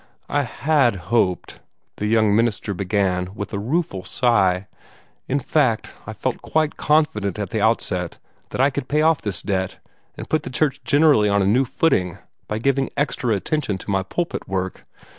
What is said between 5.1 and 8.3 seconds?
"in fact, I felt quite confident at the outset